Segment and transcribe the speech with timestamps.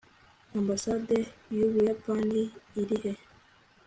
[0.59, 1.17] ambasade
[1.55, 2.41] y'ubuyapani
[2.81, 3.13] iri he